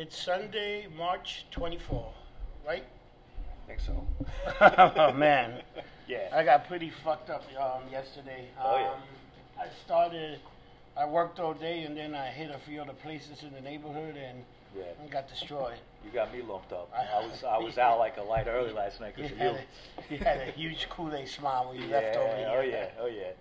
[0.00, 2.12] It's Sunday, March 24,
[2.64, 2.84] right?
[2.84, 4.06] I think so.
[4.96, 5.60] oh man,
[6.06, 6.28] Yeah.
[6.32, 8.46] I got pretty fucked up um, yesterday.
[8.62, 8.90] Oh, yeah.
[8.92, 9.00] um,
[9.58, 10.38] I started,
[10.96, 14.14] I worked all day and then I hit a few other places in the neighborhood
[14.16, 14.44] and
[14.76, 14.84] Yeah.
[15.04, 15.78] I got destroyed.
[16.04, 16.88] You got me lumped up.
[16.96, 19.38] I- I was I was out like a light early last night You because of
[19.38, 19.58] had, you.
[19.58, 21.96] a, you had a huge Kool-Aid smile when you Yeah.
[21.96, 22.48] left over here.
[22.54, 22.86] Oh yeah.
[23.00, 23.32] Oh yeah.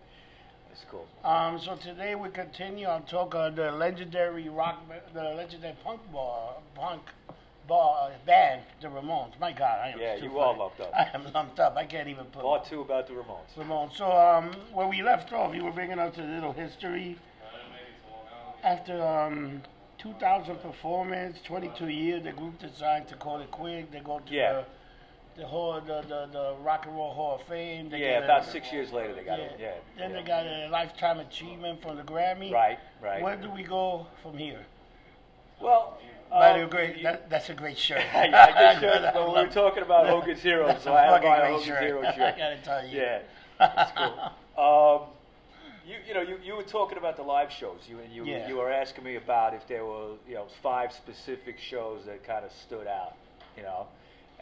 [0.78, 1.08] That's cool.
[1.24, 4.84] Um, so today we continue on talk of the legendary rock,
[5.14, 7.02] the legendary punk bar, punk
[7.68, 9.40] bar band, the Ramones.
[9.40, 10.00] My God, I am.
[10.00, 10.60] Yeah, you funny.
[10.60, 10.92] lumped up.
[10.96, 11.76] I am lumped up.
[11.78, 12.44] I can't even put.
[12.44, 13.56] Part two about the Ramones.
[13.58, 13.96] Ramones.
[13.98, 17.18] So um, where we left off, you were bringing us a little history.
[18.64, 19.62] After um,
[19.98, 23.92] 2000 performance, 22 years, the group decided to call it quit.
[23.92, 24.54] They go to Yeah.
[24.54, 24.66] the
[25.38, 27.90] the hall, the, the the Rock and Roll Hall of Fame.
[27.90, 29.46] They Yeah, get a- about six years later they got yeah.
[29.46, 29.58] it.
[29.60, 29.74] Yeah.
[29.98, 30.18] Then yeah.
[30.18, 32.52] they got a lifetime achievement from the Grammy.
[32.52, 32.80] Right.
[33.02, 33.22] Right.
[33.22, 34.66] Where do we go from here?
[35.62, 36.00] Well.
[36.30, 38.02] By um, the great, that, that's a great shirt.
[38.14, 41.06] yeah, I just showed, I but we were talking about Hogan's Heroes, so I had
[41.06, 41.84] to fucking buy a Hogan's shirt.
[41.84, 43.00] Hero I gotta tell you.
[43.00, 43.20] Yeah,
[43.58, 44.32] that's cool.
[44.58, 45.08] Um,
[45.88, 47.80] you you know you, you were talking about the live shows.
[47.88, 48.46] You you Yeah.
[48.46, 52.44] you were asking me about if there were you know five specific shows that kind
[52.44, 53.16] of stood out.
[53.56, 53.88] You know,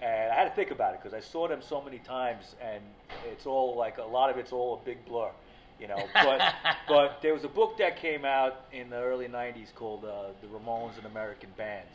[0.01, 2.83] and I had to think about it because I saw them so many times, and
[3.31, 5.29] it's all like a lot of it's all a big blur.
[5.79, 6.41] You know, but
[6.87, 10.47] but there was a book that came out in the early '90s called uh, "The
[10.47, 11.87] Ramones: An American Band,"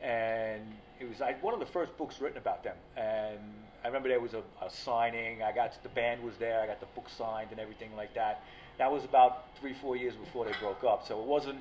[0.00, 0.62] and
[0.98, 2.76] it was like one of the first books written about them.
[2.96, 3.38] And
[3.84, 5.42] I remember there was a, a signing.
[5.42, 6.60] I got the band was there.
[6.60, 8.42] I got the book signed and everything like that.
[8.78, 11.06] That was about three, four years before they broke up.
[11.06, 11.58] So it wasn't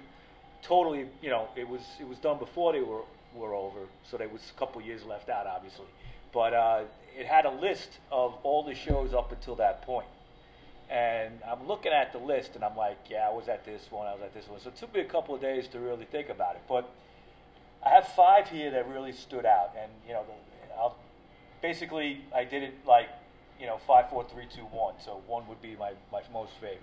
[0.62, 3.02] totally, you know, it was it was done before they were
[3.36, 3.80] were over.
[4.10, 5.86] So there was a couple years left out, obviously.
[6.32, 6.82] But uh,
[7.18, 10.08] it had a list of all the shows up until that point.
[10.90, 14.08] And I'm looking at the list, and I'm like, yeah, I was at this one,
[14.08, 14.60] I was at this one.
[14.60, 16.62] So it took me a couple of days to really think about it.
[16.68, 16.90] But
[17.86, 20.26] I have five here that really stood out, and you know,
[20.78, 20.96] I'll
[21.62, 23.08] basically I did it like
[23.60, 24.96] you know five, four, three, two, one.
[25.04, 26.82] So one would be my my most favorite.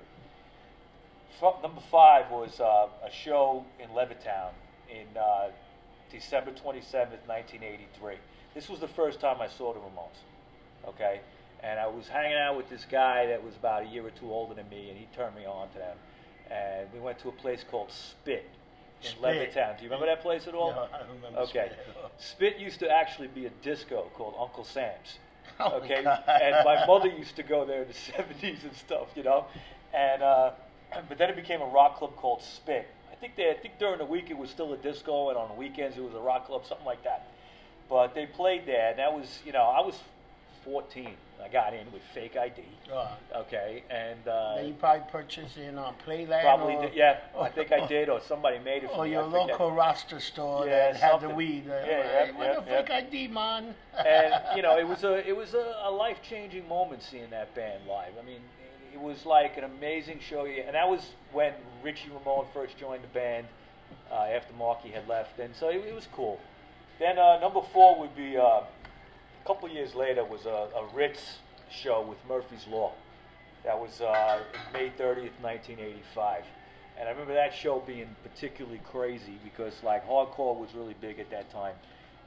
[1.42, 4.50] F- number five was uh, a show in Levittown
[4.88, 5.48] in uh,
[6.10, 8.14] December 27th, 1983.
[8.54, 10.18] This was the first time I saw the Ramones.
[10.88, 11.20] Okay,
[11.62, 14.30] and I was hanging out with this guy that was about a year or two
[14.30, 15.96] older than me, and he turned me on to them.
[16.50, 18.44] And we went to a place called Spit
[19.02, 19.20] in Spit.
[19.22, 19.76] Levittown.
[19.76, 20.70] Do you remember that place at all?
[20.70, 21.70] No, I don't remember Okay.
[21.72, 21.96] Spit.
[22.18, 25.18] Spit used to actually be a disco called Uncle Sam's.
[25.58, 26.22] Oh okay, God.
[26.28, 27.94] and my mother used to go there in the
[28.44, 29.46] '70s and stuff, you know.
[29.94, 30.50] And uh,
[31.08, 32.86] but then it became a rock club called Spit.
[33.16, 35.48] I think they, I think during the week it was still a disco, and on
[35.48, 37.28] the weekends it was a rock club, something like that.
[37.88, 39.94] But they played there, and that was, you know, I was
[40.64, 41.08] 14.
[41.42, 42.62] I got in with fake ID.
[42.92, 47.44] Uh, Okay, and uh, you probably purchased in on Playland probably or, did, yeah, or,
[47.44, 49.12] I think I did, or somebody made it for Or me.
[49.12, 51.64] your local roster store Yeah, that had the weed.
[51.66, 52.82] Yeah, yeah, yeah, the yeah.
[52.82, 53.74] fake ID, man?
[54.04, 57.54] and you know, it was a it was a, a life changing moment seeing that
[57.54, 58.12] band live.
[58.20, 58.40] I mean,
[58.96, 61.52] it was like an amazing show, and that was when
[61.82, 63.46] Richie Ramone first joined the band
[64.10, 66.40] uh, after Marky had left, and so it, it was cool.
[66.98, 68.66] Then uh, number four would be uh, a
[69.46, 71.36] couple years later was a, a Ritz
[71.70, 72.92] show with Murphy's Law.
[73.64, 74.38] That was uh,
[74.72, 76.44] May 30th, 1985.
[76.98, 81.30] And I remember that show being particularly crazy because like hardcore was really big at
[81.30, 81.74] that time.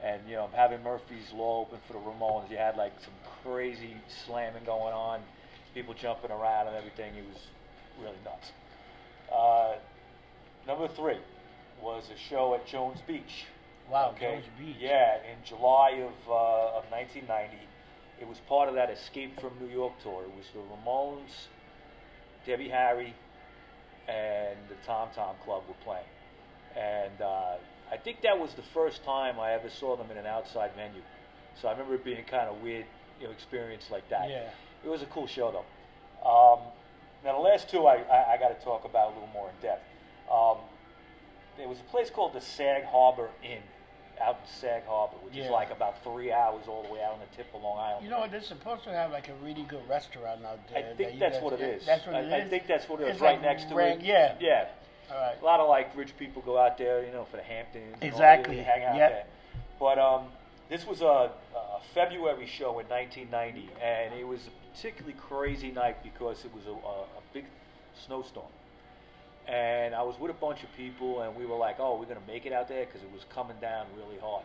[0.04, 3.96] And you know, having Murphy's Law open for the Ramones, you had like some crazy
[4.24, 5.20] slamming going on,
[5.74, 7.14] people jumping around and everything.
[7.14, 7.40] It was
[8.00, 8.50] really nuts.
[9.32, 9.76] Uh,
[10.66, 11.18] number three
[11.82, 13.46] was a show at Jones Beach.
[13.90, 14.34] Wow, Okay.
[14.34, 14.76] Jones Beach.
[14.78, 17.56] Yeah, in July of, uh, of 1990.
[18.20, 20.22] It was part of that Escape from New York tour.
[20.24, 21.48] It was the Ramones,
[22.46, 23.14] Debbie Harry,
[24.08, 26.04] and the Tom Tom Club were playing.
[26.76, 27.56] And uh,
[27.90, 31.00] I think that was the first time I ever saw them in an outside venue.
[31.60, 32.84] So I remember it being kind of weird,
[33.20, 34.28] you know, experience like that.
[34.28, 34.50] Yeah.
[34.84, 36.28] It was a cool show though.
[36.28, 36.60] Um,
[37.24, 39.54] now the last two I, I, I got to talk about a little more in
[39.62, 39.82] depth.
[40.32, 40.58] Um,
[41.56, 43.58] there was a place called the Sag Harbor Inn
[44.22, 45.44] out in Sag Harbor, which Yeah.
[45.44, 48.04] is like about three hours all the way out on the tip of Long Island.
[48.04, 48.30] You know what?
[48.30, 50.78] They're supposed to have like a really good restaurant out there.
[50.92, 51.86] I think that's guys- what it is.
[51.86, 53.10] That's what I, it I think that's what it is.
[53.14, 54.06] It's right like next to rank- it.
[54.06, 54.34] Yeah.
[54.40, 54.68] Yeah.
[55.10, 55.40] All right.
[55.40, 57.94] A lot of like rich people go out there, you know, for the Hamptons.
[57.94, 58.58] and all Exactly.
[58.58, 59.10] hang out Yep.
[59.10, 59.24] there.
[59.78, 60.24] But um,
[60.70, 66.00] this was a, a February show in 1990, and it was a particularly crazy night
[66.04, 67.44] because it was a, a, big
[68.06, 68.46] snowstorm.
[69.48, 72.26] And I was with a bunch of people, and we were like, "Oh, we're gonna
[72.26, 74.44] make it out there because it was coming down really hard."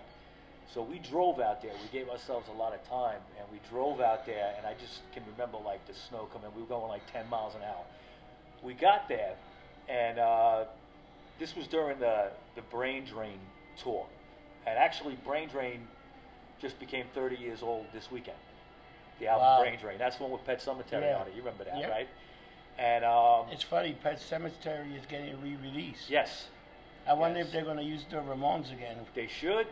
[0.73, 1.71] So we drove out there.
[1.73, 4.55] We gave ourselves a lot of time, and we drove out there.
[4.57, 6.49] And I just can remember like the snow coming.
[6.55, 7.85] We were going like 10 miles an hour.
[8.63, 9.35] We got there,
[9.87, 10.63] and uh,
[11.37, 13.37] this was during the the Brain Drain
[13.77, 14.07] tour.
[14.65, 15.87] and actually, Brain Drain
[16.61, 18.37] just became 30 years old this weekend.
[19.19, 19.61] The album Wow.
[19.61, 19.97] Brain Drain.
[19.97, 21.17] That's the one with Pet Sematary Yeah.
[21.17, 21.33] on it.
[21.35, 21.89] You remember that, Yep.
[21.89, 22.07] right?
[22.77, 26.09] And um, It's funny, Pet Sematary is getting re-released.
[26.09, 26.49] yes,
[27.07, 27.47] I wonder yes.
[27.47, 28.97] if they're going to use the Ramones again.
[29.13, 29.67] they should.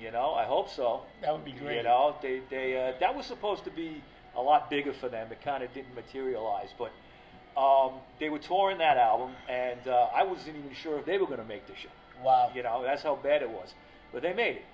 [0.00, 1.02] You know, I hope so.
[1.20, 1.76] That would be great.
[1.76, 4.02] You know, they they uh, that was supposed to be
[4.34, 5.30] a lot bigger for them.
[5.30, 6.90] It kind of didn't materialize, but
[7.56, 11.26] um, they were touring that album, and uh, I wasn't even sure if they were
[11.26, 11.90] going to make the show.
[12.24, 12.50] Wow.
[12.52, 13.72] You know, that's how bad it was.
[14.12, 14.64] But they made it.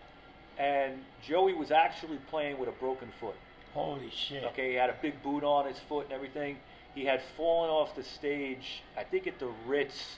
[0.61, 3.35] And Joey was actually playing with a broken foot.
[3.73, 4.45] Holy shit.
[4.45, 6.59] Okay, he had a big boot on his foot and everything.
[6.95, 10.17] He had fallen off the stage, I think at the Ritz,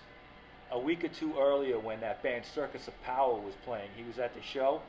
[0.72, 3.90] a week or two earlier when that band Circus of Power was playing.
[3.94, 4.80] He was at the show,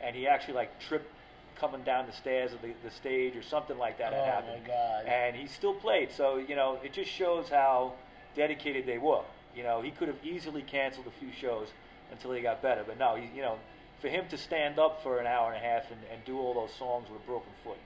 [0.00, 1.10] and he actually like tripped
[1.58, 4.62] coming down the stairs of the, the stage or something like that had Oh, happened.
[4.62, 5.06] my God.
[5.06, 6.12] And he still played.
[6.12, 7.94] So you know, it just shows how
[8.36, 9.22] dedicated they were.
[9.56, 11.66] You know, he could have easily canceled a few shows
[12.12, 13.58] until he got better, but no, he, you know,
[14.00, 16.54] for him to stand up for an hour and a half and, and do all
[16.54, 17.78] those songs with a broken foot,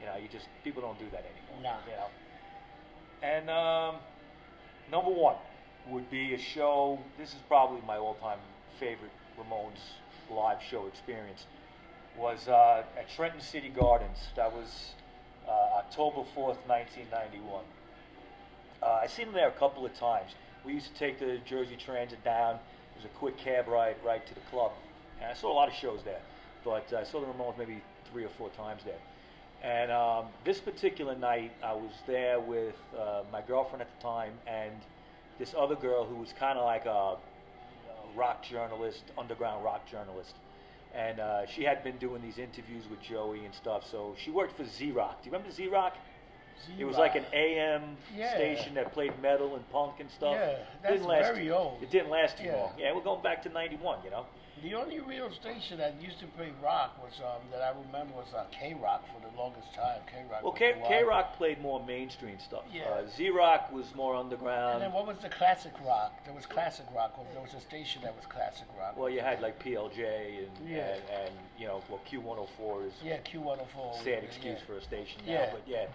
[0.00, 1.62] you know, you just people don't do that anymore.
[1.62, 1.78] Nah.
[1.88, 2.10] You know.
[3.22, 4.00] And um,
[4.90, 5.36] number one
[5.88, 6.98] would be a show.
[7.18, 8.38] This is probably my all-time
[8.78, 9.80] favorite Ramones
[10.30, 11.46] live show experience.
[12.18, 14.18] Was uh, at Trenton City Gardens.
[14.36, 14.94] That was
[15.48, 17.64] uh, October fourth, nineteen ninety-one.
[18.82, 20.32] Uh, I seen them there a couple of times.
[20.64, 22.56] We used to take the Jersey Transit down.
[22.56, 24.72] It was a quick cab ride right to the club,
[25.20, 26.20] and I saw a lot of shows there.
[26.64, 28.98] But I saw the Ramones maybe three or four times there.
[29.62, 34.32] And um, this particular night, I was there with uh, my girlfriend at the time
[34.46, 34.72] and
[35.38, 37.16] this other girl who was kind of like a, a
[38.16, 40.34] rock journalist, underground rock journalist.
[40.94, 43.84] And uh, she had been doing these interviews with Joey and stuff.
[43.90, 45.22] So she worked for Z Rock.
[45.22, 45.94] Do you remember Z Rock?
[46.78, 48.34] It was like an AM Yeah.
[48.34, 50.34] station that played metal and punk and stuff.
[50.34, 51.82] Yeah, that's didn't last very old.
[51.82, 52.56] It didn't last too Yeah.
[52.56, 52.72] long.
[52.78, 54.26] Yeah, we're going back to '91, you know.
[54.62, 58.26] The only real station that used to play rock was um, that I remember was
[58.36, 60.00] uh, K Rock for the longest time.
[60.06, 60.42] K Rock.
[60.42, 62.64] Well, K Rock played more mainstream stuff.
[62.72, 62.82] Yeah.
[62.82, 64.74] Uh, Z Rock was more underground.
[64.74, 66.12] And then what was the classic rock?
[66.26, 67.18] There was classic rock.
[67.32, 68.98] There was a station that was classic rock.
[68.98, 70.94] Well, you had like PLJ and Yeah.
[70.94, 74.04] and, and you know, well Q104 is yeah, Q104.
[74.04, 74.66] sad excuse yeah.
[74.66, 75.50] for a station now, Yeah.
[75.52, 75.86] but yeah.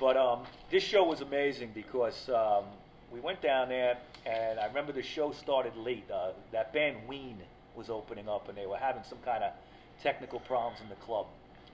[0.00, 2.64] But um, this show was amazing because um,
[3.12, 6.10] we went down there, and I remember the show started late.
[6.10, 7.38] Uh, that band Ween
[7.78, 9.52] was opening up, and they were having some kind of
[10.02, 11.26] technical problems in the club.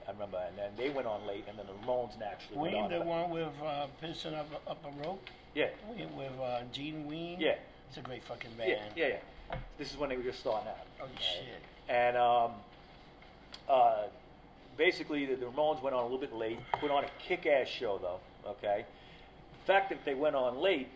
[0.07, 2.83] I remember, and then they went on late, and then the Ramones actually went Ween,
[2.83, 2.91] on.
[2.91, 7.39] the one with uh, pissing up, up a rope Yeah, with with, uh, Gene Ween.
[7.39, 7.55] yeah,
[7.89, 8.69] It's a great fucking band.
[8.69, 9.07] yeah, yeah,
[9.51, 9.57] yeah.
[9.79, 10.77] This is when they were just starting out.
[10.99, 11.19] Holy right?
[11.21, 11.61] shit.
[11.89, 12.51] And um,
[13.67, 14.03] uh,
[14.77, 16.59] basically, the, the Ramones went on a little bit late.
[16.79, 18.19] Put on a kick-ass show, though.
[18.51, 18.85] Okay.
[19.61, 20.87] The fact that they went on late,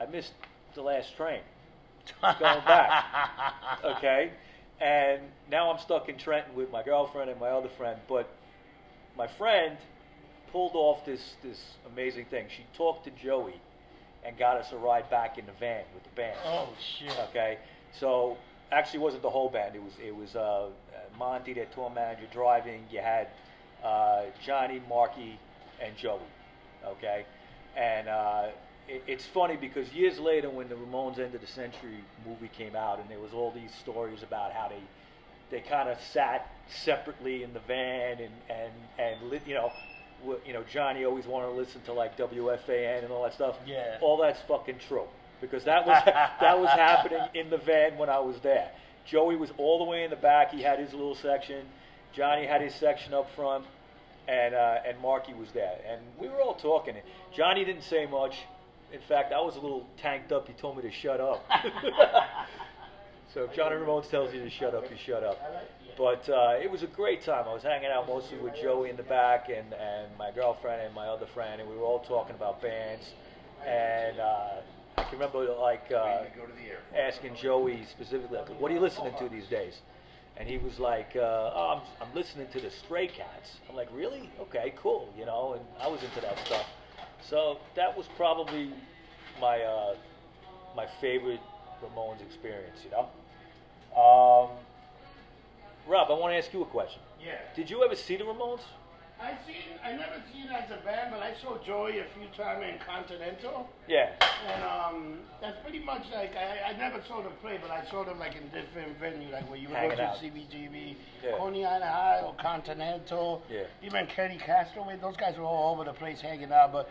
[0.00, 0.32] I missed
[0.76, 1.40] the last train
[2.22, 3.04] going back.
[3.84, 4.32] Okay.
[4.80, 7.98] And now I'm stuck in Trenton with my girlfriend and my other friend.
[8.08, 8.28] But
[9.16, 9.78] my friend
[10.52, 11.58] pulled off this this
[11.92, 12.46] amazing thing.
[12.54, 13.60] She talked to Joey
[14.24, 16.36] and got us a ride back in the van with the band.
[16.44, 16.68] Oh
[16.98, 17.16] shit.
[17.30, 17.58] Okay,
[17.98, 18.36] so
[18.72, 19.74] actually, it wasn't the whole band.
[19.74, 20.68] It was it was uh,
[21.18, 22.82] Monty, their tour manager, driving.
[22.90, 23.28] You had
[23.84, 25.38] uh, Johnny, Marky,
[25.82, 26.20] and Joey.
[26.84, 27.24] Okay,
[27.76, 28.48] and uh,
[28.88, 33.00] it's funny because years later, when the Ramones End of the Century movie came out,
[33.00, 34.80] and there was all these stories about how they
[35.50, 36.50] they kind of sat
[36.84, 39.70] separately in the van and and and lit, you know.
[40.46, 43.54] You know, Johnny always wanted to listen to like WFAN and all that stuff.
[43.66, 43.98] Yeah.
[44.00, 45.04] All that's fucking true
[45.40, 46.02] because that was
[46.40, 48.70] that was happening in the van when I was there.
[49.04, 50.50] Joey was all the way in the back.
[50.50, 51.66] He had his little section.
[52.12, 53.66] Johnny had his section up front,
[54.26, 55.78] and uh, and Marky was there.
[55.88, 56.94] And we were all talking.
[57.34, 58.36] Johnny didn't say much.
[58.92, 60.46] In fact, I was a little tanked up.
[60.46, 61.44] He told me to shut up.
[63.34, 65.38] so if Johnny Ramones tells you to shut up, you shut up.
[65.98, 67.46] But uh, it was a great time.
[67.48, 70.94] I was hanging out mostly with Joey in the back and, and my girlfriend and
[70.94, 73.14] my other friend, and we were all talking about bands.
[73.66, 74.60] And uh,
[74.98, 76.24] I can remember like uh,
[76.94, 79.74] asking Joey specifically, like, "What are you listening to these days?"
[80.36, 83.88] And he was like, uh, "Oh, I'm, I'm listening to the Stray Cats." I'm like,
[83.92, 84.28] "Really?
[84.40, 86.66] Okay, cool." You know, and I was into that stuff.
[87.22, 88.72] So that was probably
[89.40, 89.94] my uh,
[90.76, 91.40] my favorite
[91.82, 92.84] Ramones experience.
[92.84, 93.08] You know.
[93.96, 94.50] Um,
[95.86, 97.00] Rob, I want to ask you a question.
[97.24, 97.38] Yeah.
[97.54, 98.60] Did you ever see the Ramones?
[99.20, 99.56] I seen.
[99.82, 103.66] I never seen as a band, but I saw Joey a few times in Continental,
[103.88, 104.10] Yeah.
[104.52, 108.04] and um, that's pretty much like I, I never saw them play, but I saw
[108.04, 110.16] them like in different venues, like where you would go to out.
[110.18, 111.38] CBGB, Yeah.
[111.38, 113.42] Coney Island High, or Continental.
[113.50, 113.62] Yeah.
[113.82, 116.72] Even Kenny Castaway, those guys were all over the place hanging out.
[116.72, 116.90] But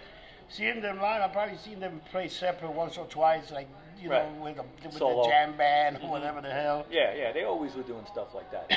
[0.50, 3.68] seeing them live, I've probably seen them play separate once or twice, like
[4.00, 4.32] you Right.
[4.36, 6.10] know, with, a, with the jam band or Mhm.
[6.10, 6.86] whatever the hell.
[6.92, 8.70] Yeah, yeah, they always were doing stuff like that.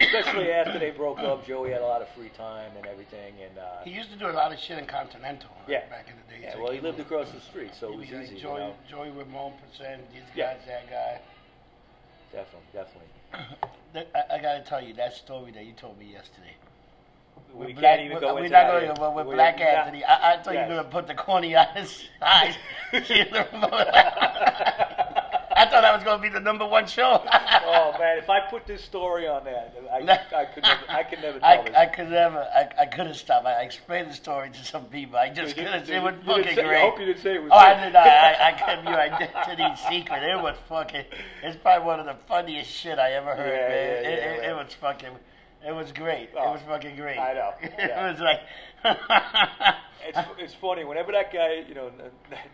[0.00, 3.58] Especially after they broke up, Joey had a lot of free time and everything, and
[3.58, 5.50] uh, He used to do a lot of shit in Continental.
[5.60, 5.88] right, Yeah.
[5.88, 6.42] Back in the day.
[6.42, 8.34] yeah, well, he lived across the street, so it was like easy.
[8.36, 8.74] You Joey, know?
[8.88, 10.02] Joey Ramon percent.
[10.12, 10.54] These Yeah.
[10.54, 11.20] guys, that guy.
[12.32, 13.08] Definitely, definitely.
[14.14, 16.54] I, I gotta tell you that story that you told me yesterday.
[17.52, 19.58] We With can't even with- go we're into not that Gonna, but with We're Black
[19.58, 20.68] not- Anthony, I, I thought Yes.
[20.68, 22.56] you were gonna put the corny on his eyes.
[25.94, 27.22] Was gonna be the number one show.
[27.24, 29.98] oh man, if I put this story on that, I,
[30.40, 31.74] I could never, I could never tell I, this.
[31.76, 33.44] I could never, I, I couldn't stop.
[33.44, 35.16] I, I explained the story to some people.
[35.18, 35.86] I just You couldn't.
[35.86, 36.76] didn't- It was fucking say- great.
[36.78, 38.06] I hope you didn't say it was Oh, I did not.
[38.06, 40.22] I, I kept your identity secret.
[40.24, 41.04] It was fucking.
[41.42, 43.70] It's probably one of the funniest shit I ever heard, Yeah, man.
[43.70, 44.50] yeah, it, yeah, it, yeah.
[44.50, 45.10] it was fucking.
[45.66, 46.30] It was great.
[46.36, 47.18] Oh, it was fucking great.
[47.18, 48.08] I know, yeah.
[48.08, 48.40] it was like.
[50.06, 51.90] It's, it's funny whenever that guy, you know,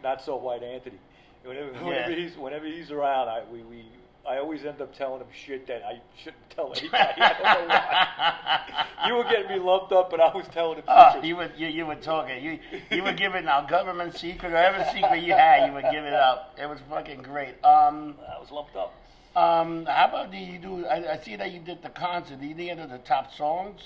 [0.04, 0.98] not so white Anthony,
[1.44, 3.84] whenever, whenever he's whenever he's around, I we, we
[4.28, 6.98] I always end up telling him shit that I shouldn't tell anybody.
[6.98, 9.08] I don't know why.
[9.08, 11.26] you were getting me lumped up, but I was telling him Oh, secrets.
[11.26, 12.42] you were you, you were talking.
[12.44, 12.58] You
[12.90, 16.12] you were giving our government secret, or whatever secret you had, you would give it
[16.14, 16.50] out.
[16.60, 17.54] It was fucking great.
[17.64, 18.92] Um, I was lumped up.
[19.36, 20.86] um, how about do you do?
[20.86, 22.40] I, I see that you did the concert.
[22.40, 23.80] Did you do any of the top songs?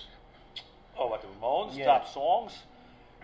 [0.98, 1.86] Oh, what the Ramones Yeah.
[1.86, 2.52] top songs?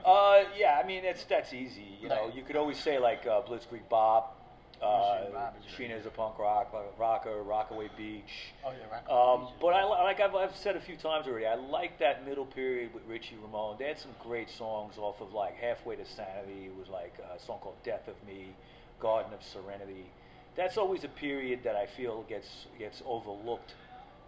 [0.05, 1.97] Uh, yeah, I mean that's that's easy.
[2.01, 4.37] You know, you could always say like uh, Blitzkrieg Bop,
[4.83, 5.75] uh, Blitzkrieg is.
[6.01, 8.53] Sheena's a punk rock, uh, rocker, Rockaway Beach.
[8.65, 9.55] Oh yeah, Rock Um, Beach.
[9.61, 11.47] but I like I've, I've said a few times already.
[11.47, 13.77] I like that middle period with Richie Ramone.
[13.79, 16.67] They had some great songs off of like Halfway to Sanity.
[16.67, 18.55] It was like a song called Death of Me,
[19.01, 20.07] Garden of Serenity.
[20.57, 23.75] That's always a period that I feel gets gets overlooked.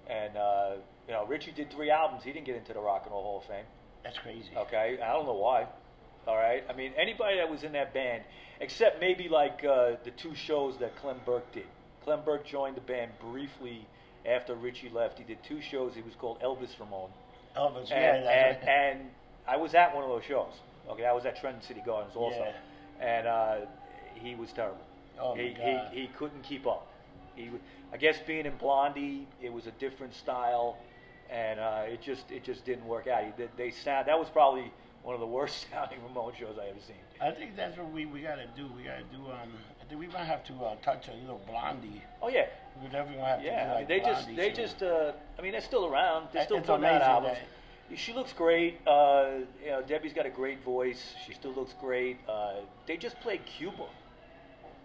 [0.08, 0.70] And uh,
[1.08, 2.24] you know, Richie did three albums.
[2.24, 3.64] He didn't get into the Rock and Roll Hall of Fame.
[4.04, 4.50] That's crazy.
[4.56, 5.66] Okay, I don't know why.
[6.26, 8.22] All right, I mean anybody that was in that band,
[8.60, 11.66] except maybe like uh, the two shows that Clem Burke did.
[12.04, 13.86] Clem Burke joined the band briefly
[14.26, 15.18] after Richie left.
[15.18, 15.92] He did two shows.
[15.94, 17.10] He was called Elvis Ramone,
[17.56, 18.68] Elvis, yeah, and that's and, right.
[18.68, 19.10] and
[19.48, 20.52] I was at one of those shows.
[20.88, 23.06] Okay, I was at Trenton City Gardens also, yeah.
[23.06, 23.56] and uh,
[24.14, 24.78] he was terrible.
[25.20, 26.86] Oh, he, he he couldn't keep up.
[27.34, 27.50] He,
[27.92, 30.76] I guess being in Blondie, it was a different style,
[31.30, 33.24] and uh, it just it just didn't work out.
[33.24, 36.68] He, did- they sound that was probably one of the worst sounding Ramon shows I
[36.68, 36.96] ever seen.
[37.20, 38.68] I think that's what we, we gotta do.
[38.76, 39.18] We gotta do.
[39.30, 42.02] Um, I think we might have to uh, touch a little Blondie.
[42.22, 42.46] Oh yeah,
[42.80, 43.72] We definitely gonna have to yeah.
[43.74, 44.56] Like they just they too.
[44.56, 46.28] just uh, I mean they're still around.
[46.32, 47.38] They're still it's putting out albums.
[47.90, 48.78] that- She looks great.
[48.86, 51.14] Uh, you know, Debbie's got a great voice.
[51.26, 52.16] She still looks great.
[52.28, 53.84] Uh, they just played Cuba,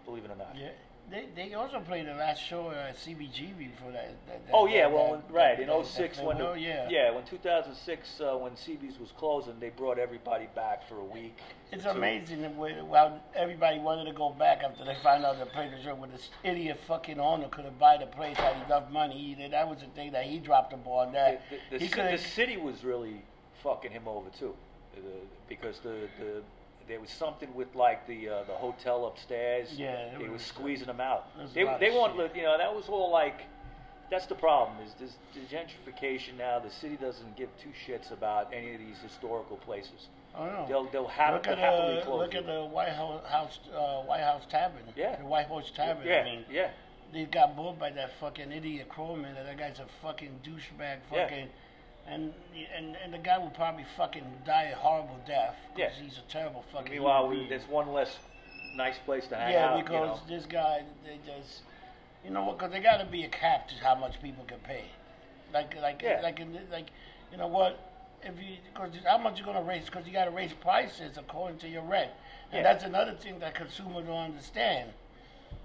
[0.04, 0.54] believe it or not.
[0.56, 0.68] Yeah,
[1.10, 4.14] they, they also played the last show at CBGB for that.
[4.26, 6.88] that, that Oh yeah, that- well, that- right in that- 06 when the, yeah.
[6.90, 11.36] yeah when 2006 uh, when CB's was closing, they brought everybody back for a week.
[11.72, 15.44] It's amazing that we- how everybody wanted to go back after they found out they
[15.46, 18.90] played the show with this idiot fucking owner could have buy the place, had enough
[18.90, 19.34] money.
[19.38, 21.42] He, that was the thing that he dropped the ball on The, that.
[21.70, 23.22] the, the, he ci- the city was really
[23.62, 24.54] fucking him over too,
[24.94, 25.00] the,
[25.48, 26.42] because the, the
[26.88, 29.68] there was something with like the uh, the hotel upstairs.
[29.76, 31.26] Yeah, they was- was squeezing them out.
[31.54, 33.42] They they want you know that was all like.
[34.10, 36.58] That's the problem is this the gentrification now.
[36.58, 40.08] The city doesn't give two shits about any of these historical places.
[40.34, 40.66] I don't know.
[40.66, 44.44] They'll they'll have look at happily look at the White House, House uh, White House
[44.48, 44.82] Tavern.
[44.96, 45.16] Yeah.
[45.16, 46.06] the White House Tavern.
[46.06, 46.70] yeah I mean, yeah.
[47.12, 49.34] they got bought by that fucking idiot Crowman.
[49.34, 51.00] That guy's a fucking douchebag.
[51.12, 51.44] Yeah.
[52.10, 52.32] And
[52.76, 56.04] and and the guy will probably fucking die a horrible death because Yeah.
[56.04, 56.90] he's a terrible fucking.
[56.92, 58.16] Meanwhile, we, there's one less
[58.76, 59.84] nice place to hang yeah, out.
[59.84, 60.38] because you know?
[60.38, 61.62] this guy, they just,
[62.24, 64.84] you know, because they got to be a cap to how much people can pay.
[65.52, 66.20] Like, like, Yeah.
[66.22, 66.86] like, in, the- like,
[67.32, 67.78] you know what?
[68.22, 69.84] If you, because how much you gonna raise?
[69.84, 72.10] Because you got to raise prices according to your rent,
[72.52, 72.72] and Yeah.
[72.72, 74.92] that's another thing that consumers don't understand.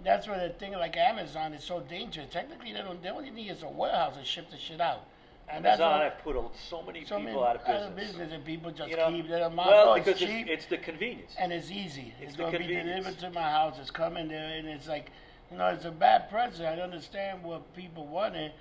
[0.03, 2.27] That's where the thing like Amazon is so dangerous.
[2.31, 3.01] Technically, they don't.
[3.01, 5.05] They only need is a warehouse and ship the shit out.
[5.53, 8.31] And that's Amazon what- have put so many so people many out of business.
[8.31, 9.67] and people just You know, keep their mouth.
[9.67, 11.35] well, oh, it's because cheap it's, the convenience.
[11.37, 12.13] and it's easy.
[12.19, 13.77] It's, It's going to be delivered to my house.
[13.79, 15.11] It's coming there, and it's like,
[15.51, 16.67] you know, it's a bad present.
[16.67, 18.51] I understand what people wanted,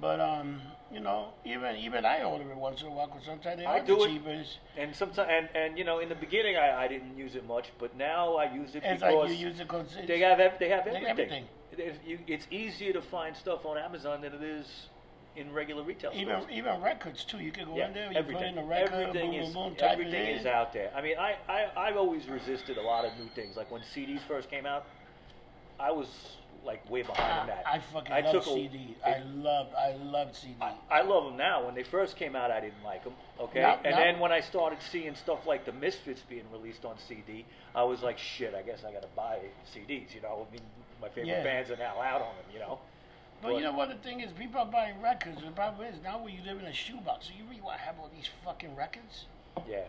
[0.00, 3.58] but um, you know, even even I order it once in a while because sometimes
[3.60, 4.08] they I are do the it.
[4.08, 4.58] cheapest.
[4.76, 7.66] And sometimes, and, and you know, in the beginning, I, I didn't use it much,
[7.78, 10.44] but now I use it It's because like you use it because they have they
[10.44, 11.46] have they have everything.
[11.70, 12.24] everything.
[12.26, 14.88] It's easier to find stuff on Amazon than it is
[15.36, 16.52] in regular retail even stores.
[16.52, 17.38] even records too.
[17.38, 19.74] You can go in there, you put in the record, everything boom, is boom, boom,
[19.76, 20.38] type everything it in.
[20.38, 20.90] is out there.
[20.94, 23.56] I mean, I, I I've always resisted a lot of new things.
[23.56, 24.86] Like when CDs first came out,
[25.80, 26.06] I was
[26.64, 27.64] like way behind in uh, that.
[27.66, 28.94] I fucking I love took a- CD.
[29.04, 30.54] it- I love I love CD.
[30.60, 31.64] I, I love them now.
[31.64, 33.14] When they first came out, I didn't like them.
[33.40, 36.84] Okay, Now- and now- then when I started seeing stuff like the Misfits being released
[36.84, 38.54] on CD, I was like, shit.
[38.54, 39.38] I guess I got to buy
[39.74, 40.14] CDs.
[40.14, 40.60] You know, I mean,
[41.00, 41.42] my favorite Yeah.
[41.42, 42.44] bands are now out on them.
[42.52, 42.78] You know.
[43.42, 45.40] But you know what the thing is, people are buying records.
[45.44, 47.96] The problem is now you live in a shoebox, so you really want to have
[47.98, 49.26] all these fucking records.
[49.68, 49.80] Yeah.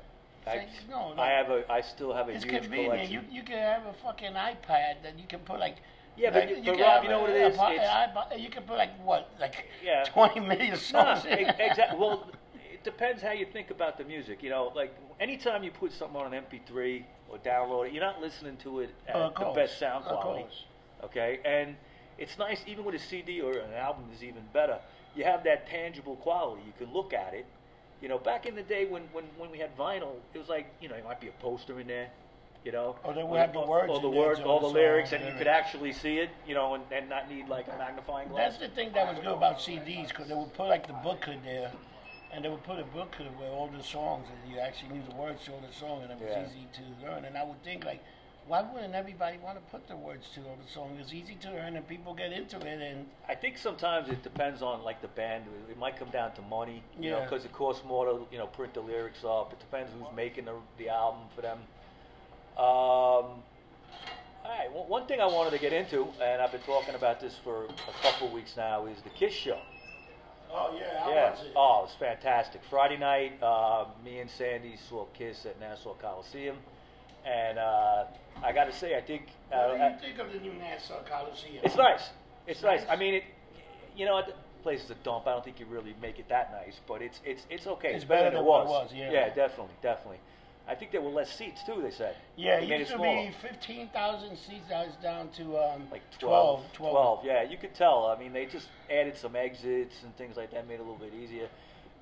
[0.45, 1.21] I, Like, no, no.
[1.21, 1.71] I have a.
[1.71, 2.91] I still have a It's huge convenient.
[2.93, 3.13] collection.
[3.31, 5.77] You you can have a fucking iPad that you can put like.
[6.17, 7.57] Yeah, but like, you- but can Rob, you know a- what it a is?
[7.57, 10.03] po- It's- an iPod- you can put like what, like Yeah.
[10.13, 11.25] twenty million No, songs.
[11.25, 11.55] it.
[11.59, 11.97] exactly.
[11.97, 12.27] Well,
[12.73, 14.43] it depends how you think about the music.
[14.43, 18.19] You know, like anytime you put something on an MP3 or download it, you're not
[18.19, 20.43] listening to it at the best sound of quality.
[20.43, 20.65] course.
[21.05, 21.75] Okay, and
[22.17, 24.77] it's nice even with a CD or an album is even better.
[25.15, 26.61] You have that tangible quality.
[26.65, 27.45] You can look at it.
[28.01, 30.67] You know, back in the day when, when, when we had vinyl, it was like
[30.81, 32.09] you know, it might be a poster in there.
[32.65, 35.25] You know, Or they would have the words all the words, all the lyrics, and
[35.25, 36.29] you could actually see it.
[36.47, 38.57] You know, and, and not need like a magnifying glass.
[38.57, 41.43] That's the thing that was good about CDs because they would put like the booklet
[41.43, 41.71] there,
[42.31, 45.15] and they would put a booklet where all the songs and you actually knew the
[45.15, 46.45] words to all the song, and it was Yeah.
[46.47, 47.25] easy to learn.
[47.25, 48.01] And I would think like,
[48.47, 50.97] why wouldn't everybody want to put the words to the song?
[50.99, 52.81] It's easy to learn, and people get into it.
[52.81, 55.45] And I think sometimes it depends on like the band.
[55.69, 58.47] It might come down to money, you know, because it costs more to you know
[58.47, 59.53] print the lyrics up.
[59.53, 61.59] It depends who's making the, the album for them.
[62.57, 63.41] Um,
[64.45, 67.21] all right, one one thing I wanted to get into, and I've been talking about
[67.21, 69.59] this for a couple weeks now, is the Kiss show.
[70.51, 71.35] oh yeah, I yeah.
[71.55, 72.61] Oh, it was fantastic.
[72.69, 76.57] Friday night, uh, me and Sandy saw Kiss at Nassau Coliseum,
[77.25, 78.05] and uh,
[78.43, 81.03] I got to say, I think uh, What do you think of the new Nassau
[81.09, 81.61] Coliseum?
[81.63, 82.09] it's nice.
[82.47, 82.81] It's nice.
[82.81, 82.89] Nice?
[82.89, 83.23] I mean, it.
[83.95, 85.27] You know, the place is a dump.
[85.27, 87.93] I don't think you really make it that nice, but it's it's it's okay.
[87.93, 88.67] It's better, better than than it was.
[88.67, 89.11] was, yeah.
[89.11, 90.19] Yeah, definitely, definitely.
[90.67, 91.81] I think there were less seats too.
[91.81, 92.15] They said.
[92.37, 94.63] Yeah, They it used it to be 15,000 seats.
[94.69, 97.25] Now it's down to um, like 12, 12, 12.
[97.25, 98.05] Yeah, you could tell.
[98.05, 100.95] I mean, they just added some exits and things like that, made it a little
[100.95, 101.49] bit easier.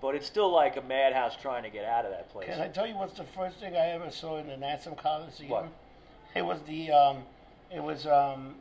[0.02, 2.48] But it's still like a madhouse trying to get out of that place.
[2.48, 5.50] Can I tell you what's the first thing I ever saw in the Nassau Coliseum?
[5.50, 5.68] What?
[6.36, 7.18] It was the um,
[7.74, 8.56] it was um,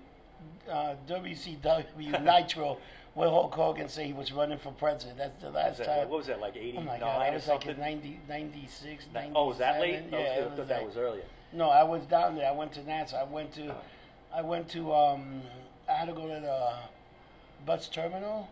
[0.70, 2.76] uh, WCW Nitro,
[3.14, 5.16] where Hulk Hogan said he was running for president.
[5.18, 5.98] That's the last that, time.
[6.10, 7.76] what was that, like 89 oh my God, I or was like something?
[7.76, 9.32] in 90, 96, Ni- 97.
[9.34, 10.02] oh, was that late?
[10.10, 11.24] Yeah, I, was, it I was thought that like- was earlier.
[11.52, 12.48] No, I was down there.
[12.48, 13.16] I went to Nassau.
[13.16, 13.74] I went to,
[14.32, 15.42] I went to, um,
[15.88, 16.72] I had to go to the
[17.66, 18.48] bus terminal.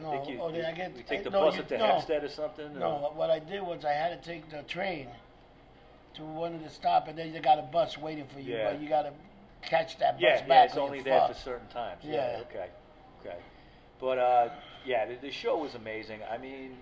[0.00, 0.96] No, I think you, oh, did you, I get?
[0.96, 1.86] you take the no, bus you- up to no.
[1.86, 2.66] Hempstead or something?
[2.66, 5.08] or- No, what I did was I had to take the train
[6.14, 8.72] to one of the stop, and then you got a bus waiting for you, Yeah.
[8.72, 9.12] but you got to
[9.62, 10.48] catch that bus Yeah, back.
[10.48, 12.00] yeah, it's only there for certain times.
[12.04, 12.38] Yeah.
[12.38, 12.44] Yeah.
[12.48, 12.68] Okay.
[13.20, 13.36] Okay.
[14.00, 14.48] But uh,
[14.84, 16.20] yeah, the, the show was amazing.
[16.30, 16.76] I mean,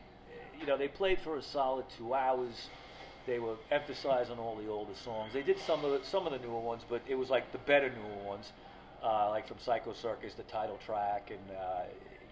[0.60, 2.68] you know, they played for a solid two hours.
[3.26, 5.32] They were emphasizing all the older songs.
[5.32, 7.58] They did some of the, some of the newer ones, but it was like the
[7.58, 8.52] better newer ones,
[9.02, 11.82] uh, like from Psycho Circus, the title track, and uh,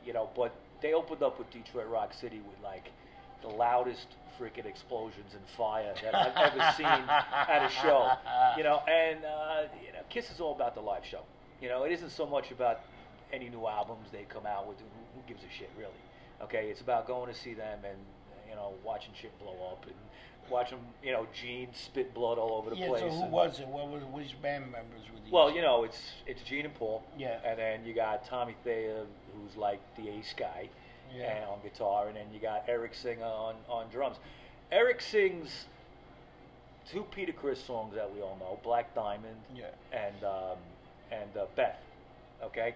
[0.06, 0.28] you know.
[0.36, 2.92] But they opened up with Detroit Rock City with like
[3.40, 4.06] the loudest
[4.38, 8.12] freaking explosions and fire that I've ever seen at a show.
[8.58, 11.22] You know, and uh, you know, Kiss is all about the live show.
[11.62, 12.80] You know, it isn't so much about
[13.32, 14.76] any new albums they come out with.
[14.78, 16.02] Who, who gives a shit, really?
[16.42, 17.96] Okay, it's about going to see them and
[18.54, 19.94] you know watching shit blow up and
[20.48, 23.00] watching you know Gene spit blood all over the Yeah, place.
[23.00, 23.66] so who and- was it?
[23.66, 25.32] What was which band members were these?
[25.32, 27.02] well, you know, it's it's Gene and Paul.
[27.18, 27.38] Yeah.
[27.44, 30.68] And then you got Tommy Thayer, who's like the ace guy,
[31.12, 31.34] Yeah.
[31.34, 34.16] and on guitar, and then you got Eric Singer on on drums.
[34.70, 35.66] Eric sings
[36.90, 39.64] two Peter Criss songs that we all know, Black Diamond Yeah.
[39.92, 40.58] and um,
[41.10, 41.78] and uh, Beth.
[42.42, 42.74] Okay,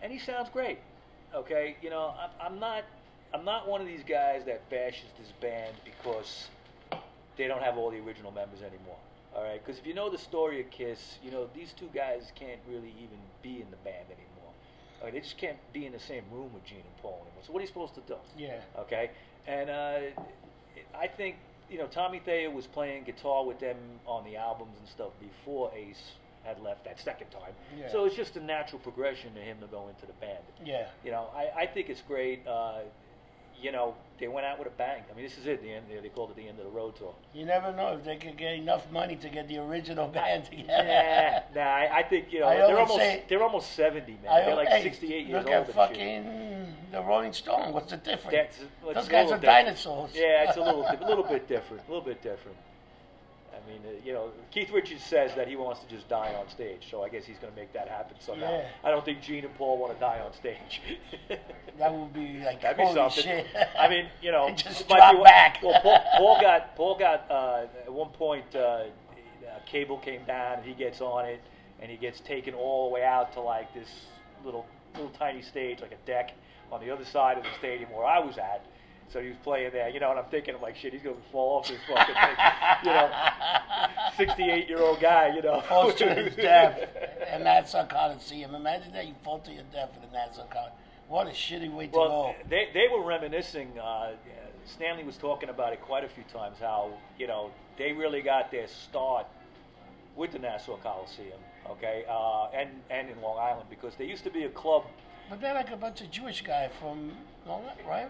[0.00, 0.78] and he sounds great.
[1.34, 2.84] Okay, you know, I'm, I'm not
[3.34, 6.48] I'm not one of these guys that bashes this band because
[7.36, 8.96] they don't have all the original members anymore.
[9.34, 12.32] All right, because if you know the story of Kiss, you know these two guys
[12.34, 14.52] can't really even be in the band anymore.
[15.02, 17.42] Right, they just can't be in the same room with Gene and Paul anymore.
[17.46, 18.16] So what are you supposed to do?
[18.36, 18.60] Yeah.
[18.78, 19.10] Okay,
[19.46, 19.98] and uh,
[20.98, 21.36] I think
[21.70, 25.70] you know Tommy Thayer was playing guitar with them on the albums and stuff before
[25.76, 26.12] Ace
[26.44, 27.52] had left that second time.
[27.78, 27.92] Yeah.
[27.92, 30.42] So it's just a natural progression to him to go into the band.
[30.64, 30.86] Yeah.
[31.04, 32.46] You know, I, I think it's great.
[32.46, 32.80] Uh,
[33.60, 35.02] you know, they went out with a bang.
[35.10, 35.62] I mean, this is it.
[35.62, 35.86] The end.
[36.02, 37.14] They called it the end of the road tour.
[37.34, 40.66] You never know if they could get enough money to get the original band together.
[40.68, 44.32] Yeah, nah, I, I think you know I they're almost say- they're almost seventy, man.
[44.32, 45.54] I- they're like hey, sixty-eight years look old.
[45.54, 45.74] at and shit.
[45.74, 47.72] fucking the Rolling Stone.
[47.72, 48.56] What's the difference?
[48.84, 49.42] That's, Those guys are different.
[49.42, 50.10] dinosaurs.
[50.14, 51.82] Yeah, it's a little, a little bit different.
[51.86, 52.56] A little bit different.
[53.68, 56.48] I mean, uh, you know, Keith Richards says that he wants to just die on
[56.48, 58.50] stage, so I guess he's going to make that happen somehow.
[58.50, 58.68] Yeah.
[58.82, 60.80] I don't think Gene and Paul want to die on stage.
[61.78, 63.22] That would be like That'd be holy something.
[63.22, 63.46] shit.
[63.78, 65.58] I mean, you know, just drop be- back.
[65.62, 68.86] Well, Paul, Paul got Paul got uh, at one point uh,
[69.46, 71.40] a cable came down and he gets on it,
[71.80, 73.88] and he gets taken all the way out to like this
[74.44, 76.32] little little tiny stage, like a deck
[76.72, 78.64] on the other side of the stadium where I was at.
[79.12, 81.16] So he was playing there, you know, and I'm thinking, I'm like, shit, he's gonna
[81.32, 82.36] fall off this fucking thing,
[82.84, 83.10] you know,
[84.16, 86.78] 68 year old guy, you know, falls to his death
[87.34, 88.54] in Nassau Coliseum.
[88.54, 90.72] Imagine that you fall to your death in the Nassau Coliseum.
[91.08, 92.34] What a shitty way to Well, go.
[92.50, 93.78] they they were reminiscing.
[93.78, 94.12] Uh,
[94.66, 96.58] Stanley was talking about it quite a few times.
[96.60, 99.26] How you know they really got their start
[100.16, 101.38] with the Nassau Coliseum,
[101.70, 104.84] okay, uh, and and in Long Island because there used to be a club.
[105.30, 107.12] But they're like a bunch of Jewish guys from
[107.46, 108.08] Long Island, right?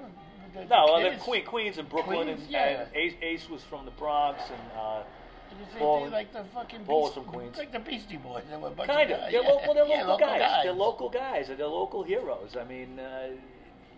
[0.58, 2.64] The, No, the is- Queen, Queens and Brooklyn, Queens, and, yeah.
[2.82, 5.02] and Ace, Ace was from the Bronx, and uh,
[5.50, 7.56] Did you Paul- they like the fucking Paul was Beast- from Queens.
[7.56, 8.42] like the Beastie Boys.
[8.50, 9.32] They were a bunch kind of of guys.
[9.32, 9.48] they're, yeah.
[9.66, 10.40] well, they're Yeah, local, guys.
[10.40, 10.64] guys.
[10.64, 11.48] They're local guys.
[11.48, 12.56] They're local heroes.
[12.60, 13.28] I mean, uh,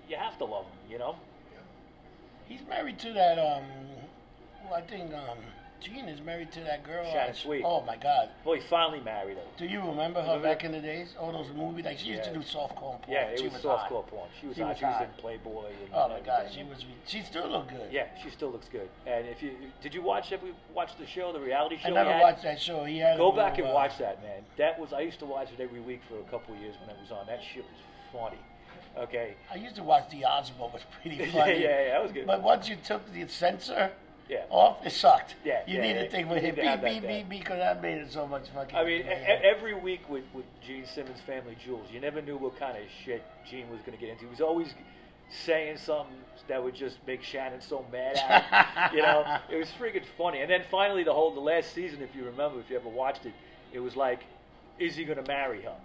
[0.09, 1.17] you have to love them, you know.
[2.47, 3.39] He's married to that.
[3.39, 3.65] Um,
[4.65, 5.39] well, I think um,
[5.81, 7.05] Gene is married to that girl.
[7.11, 7.63] Shannon Tweed.
[7.65, 8.29] Oh my God.
[8.45, 9.43] Well, he finally married her.
[9.57, 11.15] Do you remember her Remember back in the days?
[11.19, 13.09] All those movies, like she used to do softcore porn.
[13.09, 14.29] Yeah, it she was, was softcore porn.
[14.41, 15.67] She was She was She was in Playboy.
[15.67, 16.85] And Oh my God, she was.
[17.07, 17.91] She still looked good.
[17.91, 18.89] Yeah, she still looks good.
[19.07, 21.89] And if you did you watch every watch the show, the reality show?
[21.89, 22.21] I never had?
[22.21, 22.85] watched that show.
[22.85, 23.17] He had.
[23.17, 24.43] Go back and uh, watch that, man.
[24.59, 26.91] That was I used to watch it every week for a couple of years when
[26.91, 27.27] it was on.
[27.27, 27.81] That shit was
[28.13, 28.41] funny.
[28.99, 29.35] Okay.
[29.53, 30.69] I used to watch The Osmo.
[30.69, 31.63] It was pretty yeah, funny.
[31.63, 32.27] yeah, yeah, that was good.
[32.27, 33.91] But once you took the censor
[34.31, 34.45] yeah.
[34.49, 35.35] off, it sucked.
[35.45, 36.03] Yeah, You yeah, need yeah.
[36.05, 36.57] to think You with it.
[36.57, 38.75] to Beep, beep, beep, beep, because that made it so much fucking.
[38.77, 42.59] I mean, e- every week with, with Gene Simmons' Family Jewels, you never knew what
[42.59, 44.25] kind of shit Gene was going to get into.
[44.25, 44.73] He was always
[45.45, 46.17] saying something
[46.49, 48.97] that would just make Shannon so mad at him.
[48.97, 50.41] you know, it was freaking funny.
[50.41, 53.27] And then finally, the whole the last season, if you remember, if you ever watched
[53.27, 53.33] it,
[53.73, 54.21] it was like,
[54.79, 55.77] is he going to marry her?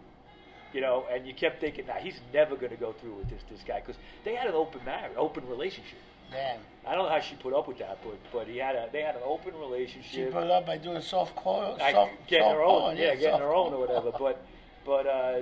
[0.74, 3.42] You know, and you kept thinking, nah, he's never going to go through with this
[3.50, 5.98] this guy because they had an open marriage, open relationship.
[6.32, 6.60] Damn.
[6.88, 9.02] I don't know how she put up with that, but but he had a they
[9.02, 10.12] had an open relationship.
[10.12, 13.16] She put up by doing soft core, I, soft, getting soft her own, porn, yeah,
[13.16, 14.12] getting her own or whatever.
[14.20, 14.46] But
[14.86, 15.40] but uh,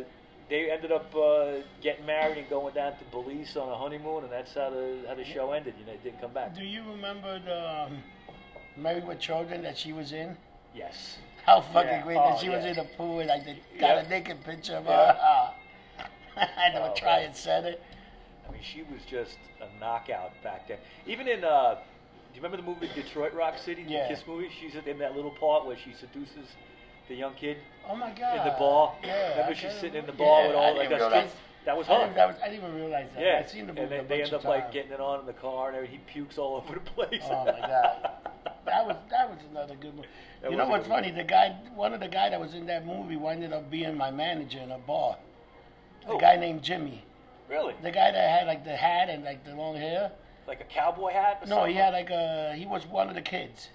[0.50, 4.32] they ended up uh, getting married and going down to Belize on a honeymoon, and
[4.32, 5.74] that's how the how the show ended.
[5.80, 6.56] You know, it didn't come back.
[6.56, 8.04] Do you remember the um,
[8.78, 10.38] Married with Children that she was in?
[10.74, 11.18] Yes.
[11.46, 12.04] How fucking Yeah.
[12.04, 14.06] great Oh, that she was in the pool and like they got Yeah.
[14.06, 15.14] a naked picture of Yeah.
[15.14, 15.54] her.
[16.58, 17.82] and they Oh, try and set it.
[18.48, 20.78] I mean, she was just a knockout back then.
[21.08, 21.80] Even in, uh, do
[22.40, 24.08] you remember the movie Detroit Rock City, Yeah.
[24.08, 24.50] the Kiss movie?
[24.60, 26.48] She's in that little part where she seduces
[27.08, 28.38] the young kid Oh my god.
[28.40, 28.94] in the bar.
[29.04, 29.30] Yeah.
[29.32, 31.30] Remember I she's sitting in the bar yeah, with all like strip.
[31.66, 32.14] That was I her.
[32.16, 33.24] that was, I didn't even realize that.
[33.24, 35.26] Yeah, I've seen the movie and they bunch end up like getting it on in
[35.26, 36.00] the car, and everything.
[36.06, 37.22] he pukes all over the place.
[37.24, 38.10] Oh my god,
[38.66, 40.08] that was that was another good movie.
[40.42, 41.12] That you know what's funny?
[41.12, 44.12] The guy, one of the guy that was in that movie, ended up being my
[44.12, 45.16] manager in a bar.
[46.06, 46.18] A Oh.
[46.18, 47.06] guy named Jimmy.
[47.50, 47.74] Really?
[47.82, 50.12] The guy that had like the hat and like the long hair.
[50.48, 51.40] Like a cowboy hat?
[51.42, 51.72] Or No, something?
[51.74, 52.54] he had like a.
[52.56, 53.70] He was one of the kids.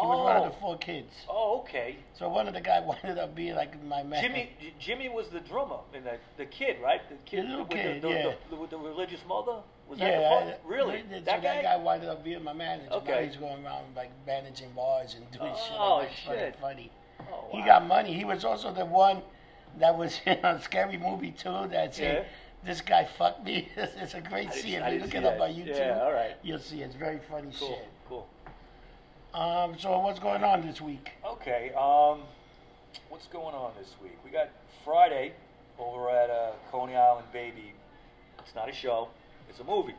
[0.00, 0.60] He was one of the oh.
[0.60, 1.12] four kids.
[1.28, 1.96] Oh, okay.
[2.16, 4.22] So one of the guys ended up being like my man.
[4.22, 7.00] Jimmy J- Jimmy was the drummer in the the kid, right?
[7.08, 8.32] The kid The little with kid, the, the, yeah.
[8.50, 9.56] the, with the religious mother.
[9.88, 11.02] Was yeah, uh, that the I- Really?
[11.10, 11.62] so that guy?
[11.62, 12.90] that guy ended up being my manager.
[12.90, 13.26] Now Okay.
[13.26, 16.10] he's going around like managing bars and doing oh, shit Oh, like.
[16.12, 16.56] It's fucking shit.
[16.60, 16.92] funny.
[17.20, 17.48] Oh, wow.
[17.52, 18.12] He got money.
[18.12, 19.22] He was also the one
[19.80, 22.26] that was in a scary movie too that said,
[22.64, 24.82] "This guy fucked me." it's, a great I scene.
[24.82, 25.42] I you look it up that.
[25.42, 26.36] on YouTube, Yeah, all right.
[26.42, 26.82] you'll see.
[26.82, 27.88] It's very funny Cool, shit.
[28.08, 28.28] cool.
[29.34, 31.10] Um, so what's going on this week?
[31.24, 31.70] Okay.
[31.74, 32.22] Um,
[33.10, 34.16] what's going on this week?
[34.24, 34.48] We got
[34.84, 35.32] Friday
[35.78, 37.72] over at uh, Coney Island Baby.
[38.40, 39.08] It's not a show;
[39.48, 39.94] it's a movie,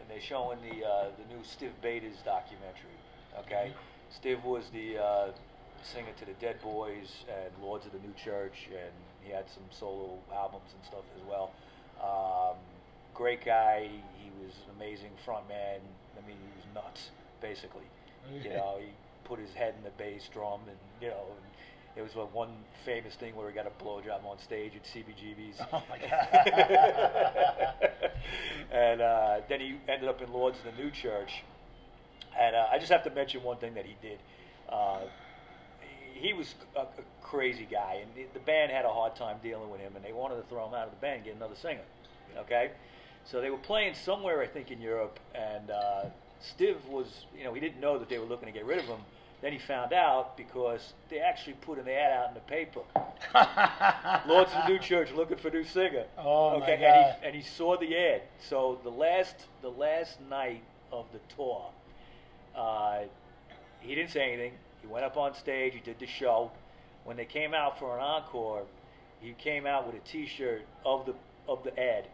[0.00, 2.96] and they're showing the uh, the new Stiv Bators documentary.
[3.40, 3.72] Okay,
[4.10, 5.30] Steve was the uh,
[5.82, 9.64] singer to the Dead Boys and Lords of the New Church, and he had some
[9.70, 11.50] solo albums and stuff as well.
[12.02, 12.56] Um,
[13.14, 13.88] great guy.
[14.18, 15.80] He was an amazing front man.
[16.16, 17.10] I mean, he was nuts,
[17.40, 17.84] basically.
[18.42, 18.88] You know, he
[19.24, 21.44] put his head in the bass drum, and you know, and
[21.96, 25.60] it was like one famous thing where he got a blowjob on stage at CBGB's.
[25.72, 25.98] Oh my
[27.80, 27.90] god!
[28.72, 31.42] and uh, then he ended up in Lords of the New Church.
[32.38, 34.18] And uh, I just have to mention one thing that he did.
[34.68, 35.00] Uh,
[36.22, 36.86] he was a, a
[37.20, 40.12] crazy guy, and the, the band had a hard time dealing with him, and they
[40.12, 41.82] wanted to throw him out of the band and get another singer.
[42.38, 42.70] Okay,
[43.24, 46.04] so they were playing somewhere, I think, in Europe, and uh,
[46.40, 48.84] Stiv was, you know, he didn't know that they were looking to get rid of
[48.84, 49.00] him.
[49.42, 52.80] Then he found out because they actually put an ad out in the paper.
[54.28, 56.04] Lord's of the New Church looking for new singer.
[56.16, 56.84] Oh, my okay, God.
[56.84, 58.22] And, he, and he saw the ad.
[58.48, 61.70] So the last the last night of the tour,
[62.54, 63.00] uh,
[63.80, 64.52] he didn't say anything.
[64.82, 65.74] He went up on stage.
[65.74, 66.50] He did the show.
[67.04, 68.64] When they came out for an encore,
[69.20, 71.14] he came out with a T-shirt of the
[71.48, 72.06] of the ad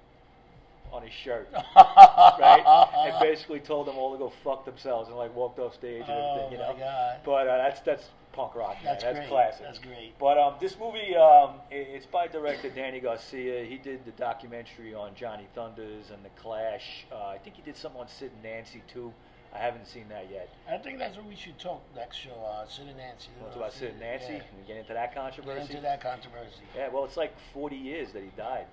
[0.91, 2.65] on his shirt, right?
[3.07, 6.11] and basically told them all to go fuck themselves and like walked off stage and
[6.11, 6.79] Oh, everything, you my know.
[6.79, 7.17] God.
[7.25, 8.77] But uh, that's that's punk rock.
[8.77, 8.85] Man.
[8.85, 9.29] That's That's great.
[9.29, 9.63] classic.
[9.67, 10.19] That's great.
[10.19, 13.65] But um, this movie, um, i- it's by director Danny Garcia.
[13.65, 17.05] He did the documentary on Johnny Thunders and the Clash.
[17.13, 19.13] Uh, I think he did something on Sid and Nancy too.
[19.55, 20.49] I haven't seen that yet.
[20.71, 22.31] I think that's what we should talk next show.
[22.45, 23.29] Uh, Sid and Nancy.
[23.41, 24.35] Talk about Sid and Nancy?
[24.35, 24.43] Yeah.
[24.61, 25.61] We get into that Get controversy?
[25.73, 26.61] into that controversy.
[26.77, 28.67] Yeah, well, it's like 40 years that he died.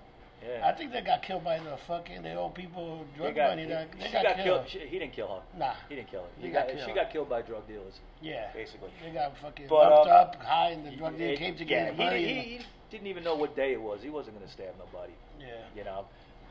[0.46, 0.68] Yeah.
[0.68, 3.64] I think they got killed by the fucking the old people They drug got- money.
[3.66, 4.64] That, he- they she got, got killed.
[4.68, 5.58] She, he didn't kill her.
[5.58, 5.72] Nah.
[5.88, 6.28] He didn't kill her.
[6.38, 7.94] He got got, she got killed by drug dealers.
[8.20, 8.52] Yeah.
[8.52, 8.90] Basically.
[9.02, 11.64] They got fucking But, bumped um, up, high, and the drug dealer It- came to
[11.64, 12.18] yeah, get he, money.
[12.24, 14.00] he, and- he didn't even know what day it was.
[14.02, 15.14] He wasn't going to stab nobody.
[15.40, 15.46] yeah.
[15.74, 16.04] you know.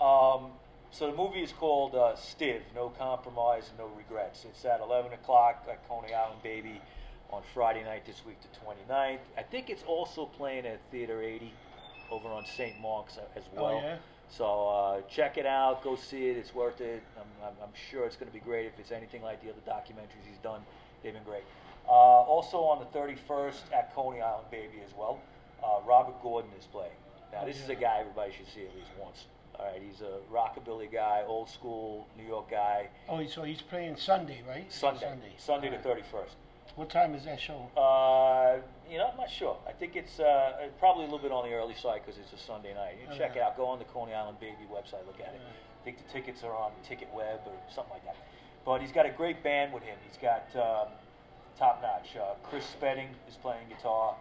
[0.04, 0.52] Um,
[0.98, 4.46] so the movie is called uh, Stiv, No Compromise, No Regrets.
[4.46, 6.82] It's at 11 o'clock at Coney Island Baby
[7.32, 8.48] on Friday night this week, the
[8.94, 9.20] 29th.
[9.38, 11.52] I think it's also playing at Theater 80
[12.12, 12.80] over on St.
[12.80, 13.82] Mark's a- as Oh, well.
[13.84, 13.98] yeah?
[14.30, 16.38] So uh, check it out, go see it.
[16.38, 17.04] It's worth it.
[17.18, 19.62] I'm, I'm, I'm sure it's going to be great if it's anything like the other
[19.68, 20.62] documentaries he's done.
[21.04, 21.44] They've been great.
[21.88, 25.20] Uh, also on the 31st at Coney Island Baby as well,
[25.62, 26.90] uh, Robert Gordon is playing.
[27.34, 29.26] Now Oh, this is a guy everybody should see at least once.
[29.58, 32.90] All right, he's a rockabilly guy, old school New York guy.
[33.08, 34.72] Oh, so he's playing Sunday, right?
[34.72, 35.34] Sunday, Sunday.
[35.38, 36.04] Sunday the Alright.
[36.12, 36.36] 31st.
[36.76, 37.70] What time is that show?
[37.78, 38.58] Uh,
[38.92, 39.58] you know, I'm not sure.
[39.66, 42.44] I think it's uh, probably a little bit on the early side because it's a
[42.44, 42.96] Sunday night.
[43.00, 43.56] You check it out.
[43.56, 45.42] Go on the Coney Island Baby website, look at it.
[45.42, 48.18] I think the tickets are on Ticket Web or something like that.
[48.66, 49.96] But he's got a great band with him.
[50.06, 50.92] He's got um,
[51.58, 52.18] top notch.
[52.18, 54.16] Uh, Chris Spedding is playing guitar.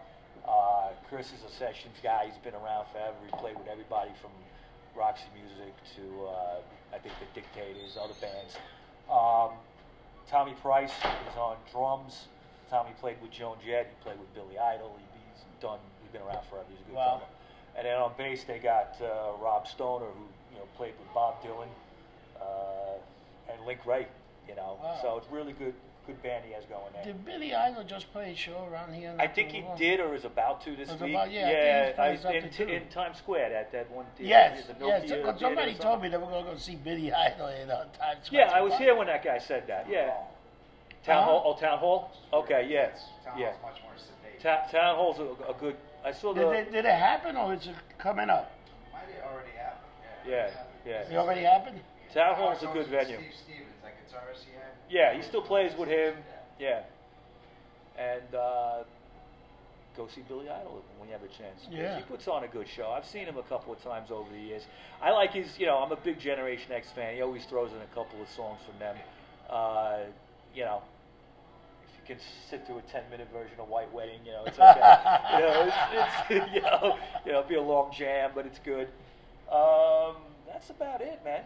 [0.46, 2.26] Uh, Chris is a sessions guy.
[2.26, 3.16] He's been around forever.
[3.24, 4.30] He played with everybody from
[4.96, 8.56] Roxy Music to uh, I think the Dictators, other bands.
[9.10, 9.58] Um,
[10.28, 12.26] Tommy Price is on drums.
[12.70, 13.86] Tommy played with Joan Jett.
[13.90, 14.96] He played with Billy Idol.
[14.98, 15.78] He, he's done.
[16.02, 16.66] He's been around forever.
[16.70, 17.18] He's a good Wow.
[17.18, 17.30] drummer.
[17.76, 21.42] And then on bass they got uh, Rob Stoner, who you know played with Bob
[21.42, 21.68] Dylan,
[22.40, 24.06] uh, and Link Wray.
[24.48, 24.98] You know, Wow.
[25.02, 25.74] so it's really good,
[26.06, 27.04] good band he has going there.
[27.04, 29.14] Did Billy Idol just play a show around here?
[29.18, 29.76] I think he long?
[29.78, 31.10] did or is about to this Was week.
[31.12, 32.72] about- yeah, yeah, he's I- in, something too.
[32.72, 34.06] in Times Square at that one.
[34.16, 35.04] theater, Yes, the yes.
[35.04, 36.02] Nokia so- somebody told something.
[36.02, 38.46] me they were going to go see Billy Idol in uh, Times Square.
[38.48, 39.86] Yeah, I was here when that guy said that.
[39.88, 40.14] Yeah.
[41.04, 41.30] Town Uh-huh.
[41.30, 41.54] hall.
[41.56, 42.10] Oh, town hall.
[42.32, 42.66] Okay.
[42.70, 42.88] Yeah.
[43.24, 43.52] Town Yeah.
[43.60, 44.40] hall's much more sedate.
[44.42, 45.76] Ta- town hall's a, a good.
[46.04, 46.40] I saw the.
[46.42, 48.50] Did, it- did it happen or is it coming up?
[48.92, 49.80] Might have already happened.
[50.26, 50.50] Yeah,
[50.86, 51.00] yeah.
[51.10, 51.80] It already happened?
[52.14, 53.16] Town hall's a good venue.
[53.18, 53.73] Steve Stevens, that
[54.04, 54.72] guitarist he had.
[54.90, 56.14] Yeah, he still plays with him.
[56.58, 56.82] Yeah.
[57.98, 58.84] And uh,
[59.96, 61.66] go see Billy Idol when you have a chance.
[61.70, 61.96] Yeah.
[61.96, 62.90] He puts on a good show.
[62.90, 64.62] I've seen him a couple of times over the years.
[65.02, 67.14] I like his, you know, I'm a big Generation X fan.
[67.14, 68.96] He always throws in a couple of songs from them.
[69.48, 69.98] Uh,
[70.54, 70.82] you know,
[71.86, 74.58] if you can sit through a 10 minute version of White Wedding, you know, it's
[74.58, 74.96] okay.
[75.34, 78.58] you know, it's, it's, you know, you know, it'll be a long jam, but it's
[78.58, 78.88] good.
[79.50, 81.42] Um, that's about it, man.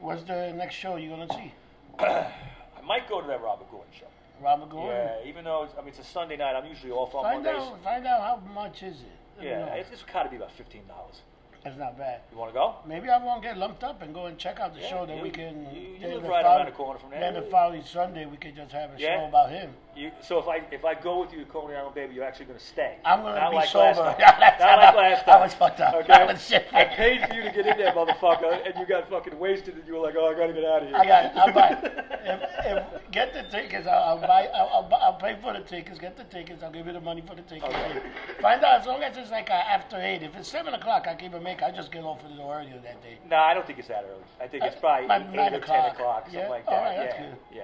[0.00, 1.52] What's the next show you're going to see?
[2.78, 4.06] I might go to that Robert Gordon show.
[4.42, 4.96] Robert Gordon?
[5.22, 7.44] Yeah, even though it's, I mean it's a Sunday night, I'm usually off on Find
[7.44, 7.62] Mondays.
[7.62, 9.44] out, find out how much is it.
[9.44, 9.72] Yeah, know.
[9.74, 11.20] it's, it's got to be about fifteen dollars.
[11.62, 12.20] That's not bad.
[12.32, 12.76] You want to go?
[12.86, 15.14] Maybe I won't get lumped up and go and check out the Yeah, show that
[15.18, 15.66] you- we can.
[15.74, 17.20] you- you then live right around the corner from there.
[17.20, 19.18] Then the following Sunday we could just have a Yeah.
[19.20, 19.74] show about him.
[20.00, 22.46] You, so if I if I go with you to Coney Island, baby, you're actually
[22.46, 22.96] going to stay.
[23.04, 24.00] I'm gonna Not be like sober.
[24.00, 24.40] Last time.
[24.40, 25.94] Not time like last I was fucked up.
[25.94, 26.12] Okay.
[26.14, 29.10] I was shit I paid for you to get in there, motherfucker, and you got
[29.10, 31.04] fucking wasted, and you were like, "Oh, I got to get out of here." I
[31.04, 31.36] got.
[31.36, 32.06] I'll buy.
[32.22, 34.46] If, if get the tickets, I'll, I'll buy.
[34.54, 35.98] I'll, I'll, buy- I'll pay for the tickets.
[35.98, 36.62] Get the tickets.
[36.62, 37.64] I'll give you the money for the tickets.
[37.74, 38.02] Okay.
[38.42, 40.22] Find out as long as it's like uh, after eight.
[40.22, 41.62] If it's seven o'clock, I can even make.
[41.62, 43.18] I just get off a little earlier that day.
[43.28, 44.22] No, I don't think it's that early.
[44.40, 45.82] I think it's Uh, probably by eight, nine eight or o'clock.
[45.86, 46.48] ten o'clock, something Yeah?
[46.48, 46.82] like that.
[46.82, 47.36] right, yeah, good.
[47.56, 47.62] yeah.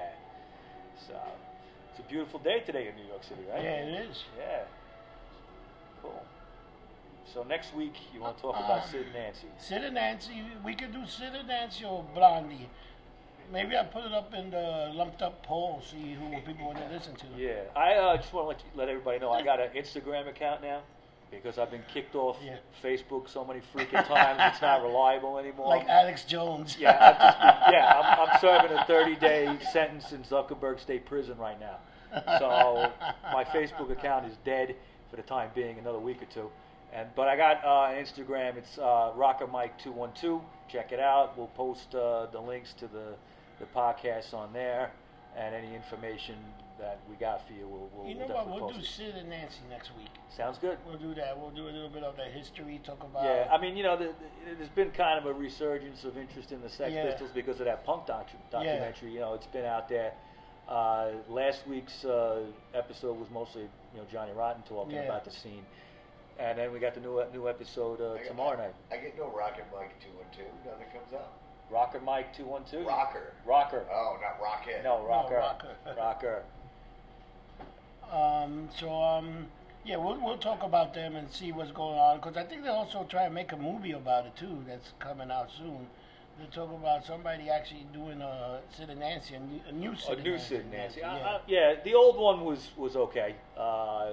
[1.07, 1.15] So
[1.97, 3.63] it's a beautiful day today in New York City, right?
[3.63, 4.25] Yeah, it is.
[4.39, 4.65] Yeah.
[6.03, 6.23] Cool.
[7.33, 9.47] So next week you want to talk about Uh, Sid and Nancy?
[9.59, 10.43] Sid and Nancy.
[10.63, 12.69] We could do Sid and Nancy or Blondie.
[13.51, 15.81] Maybe I put it up in the lumped up poll.
[15.91, 17.27] See who people want to listen to.
[17.35, 17.63] Yeah.
[17.75, 20.61] I uh, just want to let, you, let everybody know I got an Instagram account
[20.61, 20.83] now
[21.31, 22.57] because I've been kicked off Yeah.
[22.83, 25.69] Facebook so many freaking times it's not reliable anymore.
[25.69, 26.77] Like Alex Jones.
[26.79, 31.37] yeah, I've just been, yeah, I'm, I'm serving a 30-day sentence in Zuckerberg State Prison
[31.39, 31.79] right now.
[32.39, 32.93] So
[33.33, 34.77] my Facebook account is dead
[35.11, 36.49] for the time being, another week or two.
[36.95, 38.57] And but I got uh, an Instagram.
[38.57, 40.41] It's uh, Rocker Mike two one two.
[40.69, 41.37] Check it out.
[41.37, 43.17] We'll post uh, the links to the
[43.59, 44.93] the podcasts on there,
[45.37, 46.37] and any information
[46.79, 48.29] that we got for you, we'll, we'll You know what?
[48.29, 49.11] definitely We'll post do it.
[49.13, 50.09] Sid and Nancy next week.
[50.37, 50.79] Sounds good.
[50.87, 51.39] We'll do that.
[51.39, 52.81] We'll do a little bit of the history.
[52.85, 53.25] Talk about.
[53.25, 56.53] Yeah, I mean, you know, the, the, there's been kind of a resurgence of interest
[56.53, 57.11] in the Sex Yeah.
[57.11, 59.13] Pistols because of that punk docu- documentary.
[59.13, 60.13] You know, it's been out there.
[60.69, 62.41] Uh, last week's uh,
[62.75, 65.03] episode was mostly, you know, Johnny Rotten talking Yeah.
[65.05, 65.63] about the scene,
[66.39, 68.75] and then we got the new new episode uh, I get- tomorrow night.
[68.91, 70.51] I get no Rocket Mike 212.
[70.67, 71.41] Nothing comes up.
[71.71, 72.87] Rocker Mike two one two.
[72.87, 73.33] Rocker.
[73.45, 73.85] Rocker.
[73.93, 74.83] Oh, not Rocket.
[74.85, 75.37] No, Rocker.
[75.37, 75.69] Rocker.
[75.97, 76.43] Rocker.
[78.13, 79.47] Um, so um,
[79.85, 82.73] yeah, we'll we'll talk about them and see what's going on because I think they'll
[82.73, 84.63] also try and make a movie about it too.
[84.67, 85.87] That's coming out soon.
[86.39, 90.19] They talk about somebody actually doing a Sid and Nancy, a new, a new Sid
[90.19, 90.45] A new Nancy.
[90.49, 91.01] Sid and Nancy.
[91.01, 91.13] Yeah.
[91.13, 93.35] I, I, yeah, the old one was was okay.
[93.59, 94.11] Uh,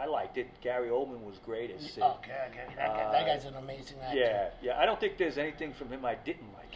[0.00, 0.46] I liked it.
[0.60, 2.02] Gary Oldman was great as Sid.
[2.02, 2.74] Okay, okay.
[2.76, 4.18] That, guy, that Uh, guy's an amazing actor.
[4.18, 4.78] Yeah, yeah.
[4.78, 6.74] I don't think there's anything from him I didn't like.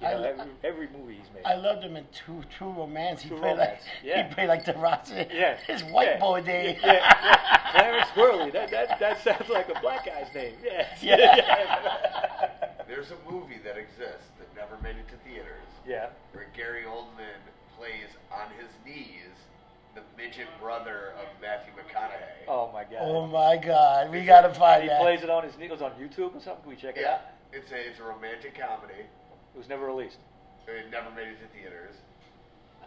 [0.00, 1.44] You I know, li- every, every movie he's made.
[1.44, 3.22] I loved him in True True Romance.
[3.22, 4.28] He True played Romance, like yeah.
[4.28, 6.78] he played like the Ross, yeah, his white yeah, boy day.
[6.82, 7.70] Yeah, yeah.
[7.72, 8.50] Clarence Worley.
[8.50, 10.54] That, that that sounds like a black guy's name.
[10.64, 10.88] Yeah.
[11.02, 12.48] Yeah.
[12.88, 16.08] There's a movie that exists that never made it to theaters yeah.
[16.32, 17.38] where Gary Oldman
[17.76, 19.30] plays on his knees
[19.94, 22.46] the midget brother of Matthew McConaughey.
[22.48, 22.98] Oh my God.
[23.00, 25.00] Oh my God, we gotta find he that.
[25.00, 26.62] plays it on his knees on YouTube or something.
[26.62, 27.20] Can we check it yeah, out?
[27.52, 29.06] it's a it's a romantic comedy.
[29.54, 30.18] It was never released.
[30.66, 31.94] It never made it to theaters.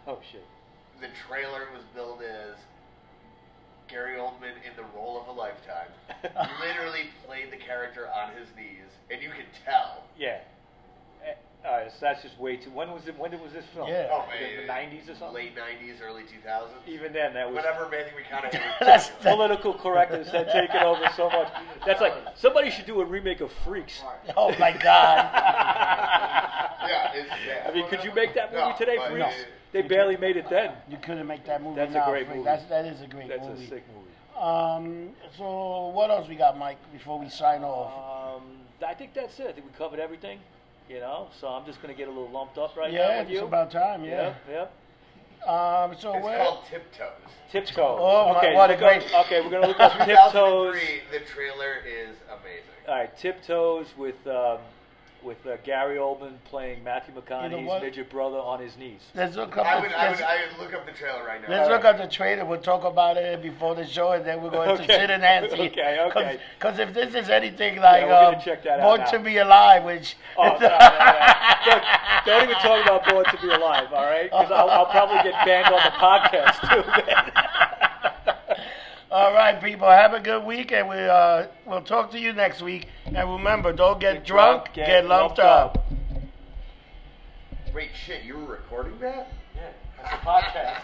[0.06, 0.44] Oh shit.
[1.00, 2.56] The trailer was billed as
[3.88, 5.88] Gary Oldman in the role of a lifetime.
[6.60, 10.04] Literally played the character on his knees, and you can tell.
[10.18, 10.40] Yeah.
[11.64, 12.70] All right, so that's just way too.
[12.70, 13.18] When was it?
[13.18, 13.88] When was this film?
[13.88, 14.08] Yeah.
[14.12, 15.34] Oh, in the '90s or something.
[15.34, 16.68] Late '90s, early 2000s.
[16.86, 18.52] Even then, that was Whenever Matthew McConaughey.
[18.80, 21.50] That's- was political correctness had taken over so much.
[21.86, 24.02] That's like somebody should do a remake of Freaks.
[24.36, 25.30] Oh my God.
[26.86, 27.70] yeah, it's bad.
[27.70, 29.34] I mean, could you make that movie No, today, Freaks?
[29.40, 30.72] it- They barely made it then.
[30.90, 32.38] You couldn't make that movie That's a great Frank.
[32.40, 32.44] movie.
[32.44, 33.54] That's that is a great That's movie.
[33.54, 34.10] That's a sick movie.
[34.38, 36.78] Um, so what else we got, Mike?
[36.92, 38.36] Before we sign off.
[38.36, 38.42] Um,
[38.86, 39.46] I think that's it.
[39.48, 40.40] I think we covered everything.
[40.88, 43.30] You know, so I'm just gonna get a little lumped up right now yeah, with
[43.30, 44.04] it's about time.
[44.04, 44.34] Yeah.
[44.48, 44.70] Yep.
[45.42, 45.48] Yep.
[45.48, 46.38] Um, so It's where?
[46.38, 47.30] called Tiptoes.
[47.52, 47.98] Tiptoes.
[48.00, 50.74] Oh, my- okay, what a look up- great- Okay, we're gonna look up Tiptoes.
[51.10, 52.84] the trailer is amazing.
[52.88, 54.58] All right, Tiptoes with um,
[55.24, 57.82] with uh, Gary Oldman playing Matthew McConaughey's what?
[57.82, 59.00] midget brother on his knees.
[59.14, 59.66] Let's look up.
[59.66, 61.48] I the, would, I would, I would look up the trailer right now.
[61.48, 62.44] let's look up the trailer.
[62.44, 65.22] We'll talk about it before the show, and then we're going to sit Sid and
[65.22, 65.54] Nancy.
[65.74, 66.40] Okay, okay.
[66.58, 69.06] Because if this is anything like we're um, check that out Born now.
[69.06, 71.66] to Be Alive, which Oh, no, no, no.
[71.66, 71.82] Look,
[72.26, 74.30] don't even talk about Born to Be Alive, all right?
[74.30, 77.06] Because I'll, I'll probably get banned on the podcast too.
[77.06, 77.32] man.
[79.14, 79.88] All right, people.
[79.88, 82.88] Have a good week, and we uh, we'll talk to you next week.
[83.06, 85.86] And remember, don't get, Get drunk, drunk, get, get lumped lumped up.
[87.72, 89.32] Wait, shit, you were recording that?
[89.54, 89.70] Yeah,
[90.02, 90.80] that's a podcast.